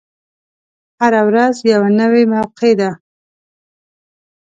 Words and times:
هره 1.01 1.21
ورځ 1.29 1.55
یوه 1.71 1.89
نوی 1.99 2.23
موقع 2.33 2.71
ده. 2.79 2.89